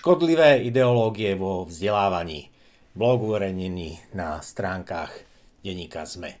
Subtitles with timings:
[0.00, 2.48] Škodlivé ideológie vo vzdelávaní.
[2.96, 5.12] Blog uverejnený na stránkach
[5.60, 6.40] denníka ZME.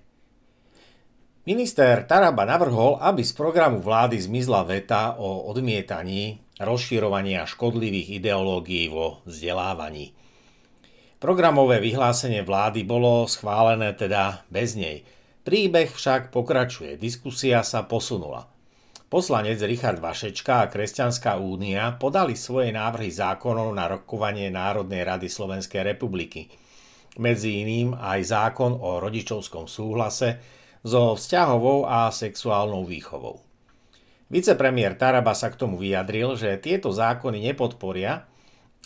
[1.44, 9.20] Minister Taraba navrhol, aby z programu vlády zmizla veta o odmietaní rozširovania škodlivých ideológií vo
[9.28, 10.16] vzdelávaní.
[11.20, 15.04] Programové vyhlásenie vlády bolo schválené teda bez nej.
[15.44, 18.48] Príbeh však pokračuje, diskusia sa posunula.
[19.10, 25.82] Poslanec Richard Vašečka a Kresťanská únia podali svoje návrhy zákonov na rokovanie Národnej rady Slovenskej
[25.82, 26.46] republiky.
[27.18, 30.38] Medzi iným aj zákon o rodičovskom súhlase
[30.86, 33.42] so vzťahovou a sexuálnou výchovou.
[34.30, 38.30] Vicepremiér Taraba sa k tomu vyjadril, že tieto zákony nepodporia,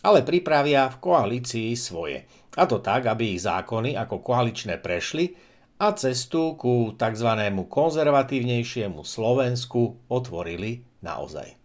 [0.01, 2.25] ale pripravia v koalícii svoje.
[2.57, 5.37] A to tak, aby ich zákony ako koaličné prešli
[5.85, 7.29] a cestu ku tzv.
[7.69, 11.61] konzervatívnejšiemu Slovensku otvorili naozaj.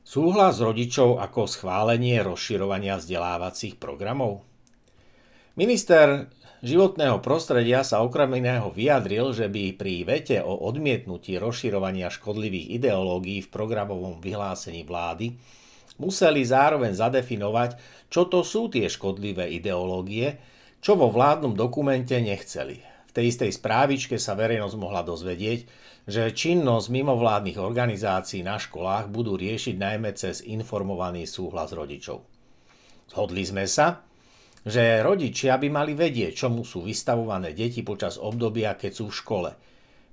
[0.00, 4.48] Súhlas rodičov ako schválenie rozširovania vzdelávacích programov?
[5.60, 6.32] Minister
[6.64, 13.44] životného prostredia sa okrem iného vyjadril, že by pri vete o odmietnutí rozširovania škodlivých ideológií
[13.44, 15.36] v programovom vyhlásení vlády
[16.00, 17.76] museli zároveň zadefinovať,
[18.08, 20.40] čo to sú tie škodlivé ideológie,
[20.78, 22.82] čo vo vládnom dokumente nechceli.
[23.08, 25.66] V tej istej správičke sa verejnosť mohla dozvedieť,
[26.08, 32.24] že činnosť mimovládnych organizácií na školách budú riešiť najmä cez informovaný súhlas rodičov.
[33.12, 34.04] Zhodli sme sa,
[34.64, 39.50] že rodičia by mali vedieť, čomu sú vystavované deti počas obdobia, keď sú v škole.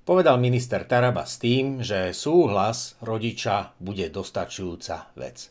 [0.05, 5.49] Povedal minister Taraba s tým, že súhlas rodiča bude dostačujúca vec.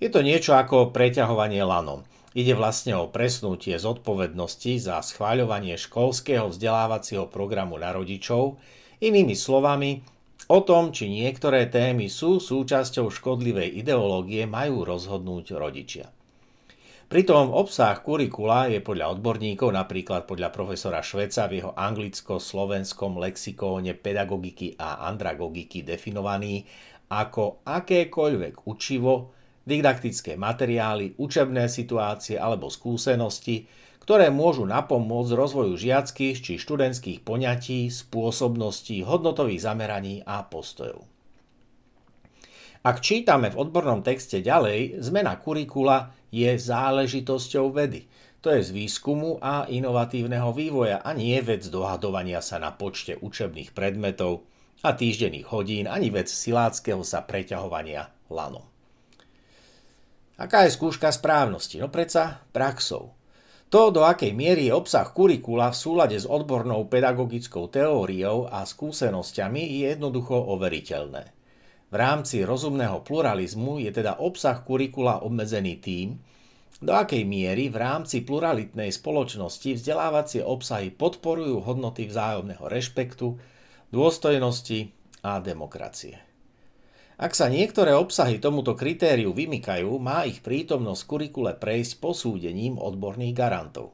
[0.00, 2.04] Je to niečo ako preťahovanie lanom.
[2.30, 8.54] Ide vlastne o presnutie zodpovednosti za schváľovanie školského vzdelávacieho programu na rodičov,
[9.02, 10.06] inými slovami,
[10.46, 16.06] o tom, či niektoré témy sú súčasťou škodlivej ideológie, majú rozhodnúť rodičia.
[17.10, 24.78] Pritom obsah kurikula je podľa odborníkov, napríklad podľa profesora Šveca v jeho anglicko-slovenskom lexikóne pedagogiky
[24.78, 26.62] a andragogiky definovaný
[27.10, 29.34] ako akékoľvek učivo,
[29.68, 33.68] didaktické materiály, učebné situácie alebo skúsenosti,
[34.00, 41.06] ktoré môžu napomôcť rozvoju žiackých či študentských poňatí, spôsobností, hodnotových zameraní a postojov.
[42.80, 48.08] Ak čítame v odbornom texte ďalej, zmena kurikula je záležitosťou vedy,
[48.40, 53.76] to je z výskumu a inovatívneho vývoja a nie vec dohadovania sa na počte učebných
[53.76, 54.48] predmetov
[54.80, 58.69] a týždenných hodín, ani vec siláckého sa preťahovania lanom.
[60.40, 61.76] Aká je skúška správnosti?
[61.76, 63.12] No predsa praxou.
[63.68, 69.60] To, do akej miery je obsah kurikula v súlade s odbornou pedagogickou teóriou a skúsenosťami,
[69.60, 71.24] je jednoducho overiteľné.
[71.92, 76.16] V rámci rozumného pluralizmu je teda obsah kurikula obmedzený tým,
[76.80, 83.36] do akej miery v rámci pluralitnej spoločnosti vzdelávacie obsahy podporujú hodnoty vzájomného rešpektu,
[83.92, 84.88] dôstojnosti
[85.20, 86.29] a demokracie.
[87.20, 93.36] Ak sa niektoré obsahy tomuto kritériu vymykajú, má ich prítomnosť v kurikule prejsť posúdením odborných
[93.36, 93.92] garantov.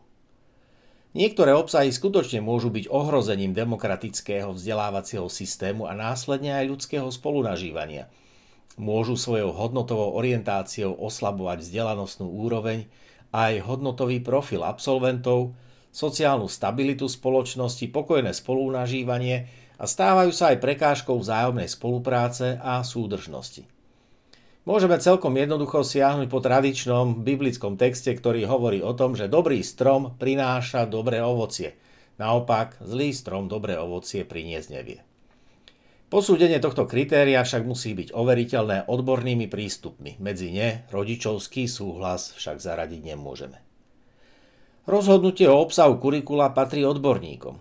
[1.11, 8.07] Niektoré obsahy skutočne môžu byť ohrozením demokratického vzdelávacieho systému a následne aj ľudského spolunažívania.
[8.79, 12.87] Môžu svojou hodnotovou orientáciou oslabovať vzdelanostnú úroveň
[13.35, 15.51] a aj hodnotový profil absolventov,
[15.97, 19.49] sociálnu stabilitu spoločnosti, pokojné spolunažívanie
[19.81, 23.65] a stávajú sa aj prekážkou vzájomnej spolupráce a súdržnosti.
[24.69, 30.19] Môžeme celkom jednoducho siahnuť po tradičnom biblickom texte, ktorý hovorí o tom, že dobrý strom
[30.21, 31.79] prináša dobré ovocie.
[32.21, 35.01] Naopak, zlý strom dobré ovocie priniesť nevie.
[36.07, 40.19] Posúdenie tohto kritéria však musí byť overiteľné odbornými prístupmi.
[40.19, 43.66] Medzi ne rodičovský súhlas však zaradiť nemôžeme.
[44.87, 47.59] Rozhodnutie o obsahu kurikula patrí odborníkom.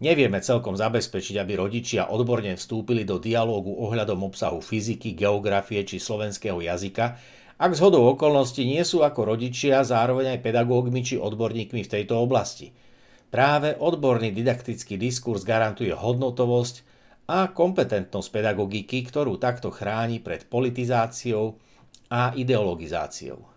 [0.00, 6.56] Nevieme celkom zabezpečiť, aby rodičia odborne vstúpili do dialógu ohľadom obsahu fyziky, geografie či slovenského
[6.64, 7.20] jazyka,
[7.60, 12.16] ak z hodou okolností nie sú ako rodičia zároveň aj pedagógmi či odborníkmi v tejto
[12.16, 12.72] oblasti.
[13.28, 16.76] Práve odborný didaktický diskurs garantuje hodnotovosť
[17.28, 21.60] a kompetentnosť pedagogiky, ktorú takto chráni pred politizáciou
[22.08, 23.53] a ideologizáciou.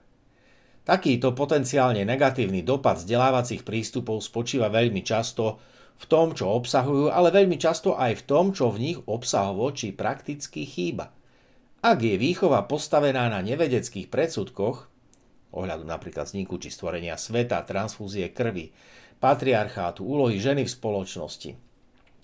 [0.88, 5.60] Takýto potenciálne negatívny dopad vzdelávacích prístupov spočíva veľmi často
[6.00, 9.92] v tom, čo obsahujú, ale veľmi často aj v tom, čo v nich obsahovo či
[9.92, 11.12] prakticky chýba.
[11.84, 14.88] Ak je výchova postavená na nevedeckých predsudkoch,
[15.52, 18.72] ohľadu napríklad vzniku či stvorenia sveta, transfúzie krvi,
[19.20, 21.52] patriarchátu, úlohy ženy v spoločnosti,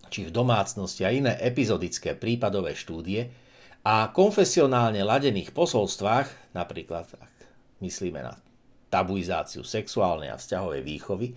[0.08, 3.28] či v domácnosti a iné epizodické prípadové štúdie,
[3.84, 7.34] a konfesionálne ladených posolstvách, napríklad ak
[7.84, 8.53] myslíme na
[8.94, 11.28] tabuizáciu sexuálnej a vzťahovej výchovy,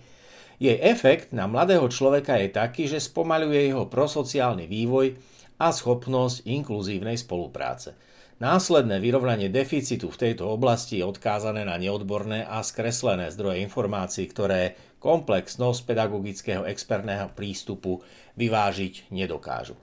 [0.61, 5.17] jej efekt na mladého človeka je taký, že spomaluje jeho prosociálny vývoj
[5.57, 7.97] a schopnosť inkluzívnej spolupráce–
[8.37, 14.77] Následné vyrovnanie deficitu v tejto oblasti je odkázané na neodborné a skreslené zdroje informácií, ktoré
[15.01, 18.05] komplexnosť pedagogického expertného prístupu
[18.37, 19.73] vyvážiť nedokážu.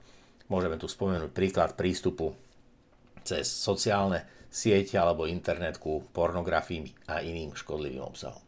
[0.47, 2.31] Môžeme tu spomenúť príklad prístupu
[3.27, 4.23] cez sociálne
[4.55, 8.39] siete alebo internet ku pornografii a iným škodlivým obsahom.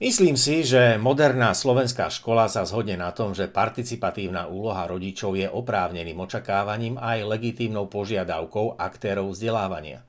[0.00, 5.44] Myslím si, že moderná slovenská škola sa zhodne na tom, že participatívna úloha rodičov je
[5.44, 10.00] oprávneným očakávaním aj legitímnou požiadavkou aktérov vzdelávania.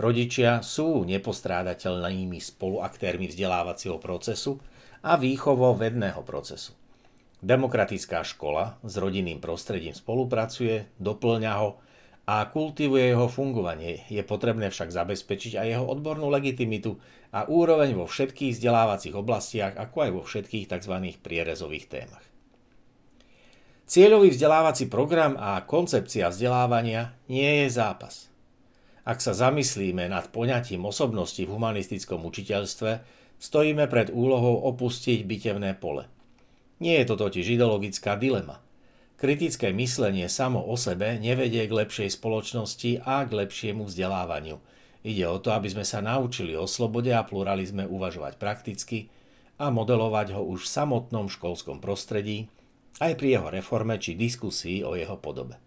[0.00, 4.64] Rodičia sú nepostrádateľnými spoluaktérmi vzdelávacieho procesu
[5.04, 6.72] a výchovo-vedného procesu.
[7.44, 11.76] Demokratická škola s rodinným prostredím spolupracuje, doplňa ho
[12.28, 14.04] a kultivuje jeho fungovanie.
[14.12, 17.00] Je potrebné však zabezpečiť aj jeho odbornú legitimitu
[17.32, 20.94] a úroveň vo všetkých vzdelávacích oblastiach, ako aj vo všetkých tzv.
[21.24, 22.26] prierezových témach.
[23.88, 28.28] Cieľový vzdelávací program a koncepcia vzdelávania nie je zápas.
[29.08, 32.90] Ak sa zamyslíme nad poňatím osobnosti v humanistickom učiteľstve,
[33.40, 36.04] stojíme pred úlohou opustiť bitevné pole.
[36.84, 38.60] Nie je to totiž ideologická dilema–
[39.18, 44.62] Kritické myslenie samo o sebe nevedie k lepšej spoločnosti a k lepšiemu vzdelávaniu.
[45.02, 49.10] Ide o to, aby sme sa naučili o slobode a pluralizme uvažovať prakticky
[49.58, 52.46] a modelovať ho už v samotnom školskom prostredí,
[53.02, 55.58] aj pri jeho reforme či diskusii o jeho podobe.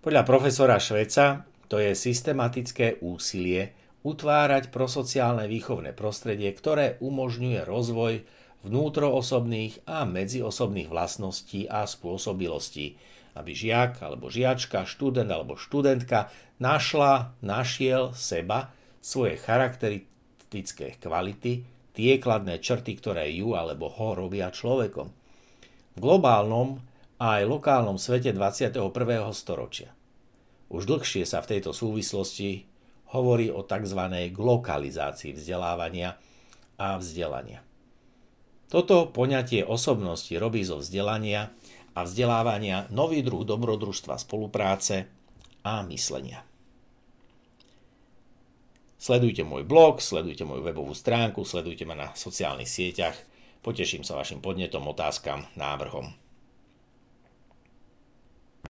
[0.00, 8.24] Podľa profesora Šveca to je systematické úsilie utvárať prosociálne výchovné prostredie, ktoré umožňuje rozvoj
[8.62, 12.94] vnútroosobných a medziosobných vlastností a spôsobilostí,
[13.34, 16.30] aby žiak alebo žiačka, študent alebo študentka
[16.62, 18.70] našla, našiel seba,
[19.02, 25.10] svoje charakteristické kvality, tie kladné črty, ktoré ju alebo ho robia človekom.
[25.92, 26.80] V globálnom
[27.18, 28.78] a aj lokálnom svete 21.
[29.34, 29.90] storočia.
[30.72, 32.64] Už dlhšie sa v tejto súvislosti
[33.12, 34.00] hovorí o tzv.
[34.32, 36.16] glokalizácii vzdelávania
[36.80, 37.71] a vzdelania.
[38.72, 41.52] Toto poňatie osobnosti robí zo vzdelania
[41.92, 45.12] a vzdelávania nový druh dobrodružstva spolupráce
[45.60, 46.40] a myslenia.
[48.96, 53.18] Sledujte môj blog, sledujte moju webovú stránku, sledujte ma na sociálnych sieťach.
[53.60, 56.21] Poteším sa vašim podnetom, otázkam, návrhom.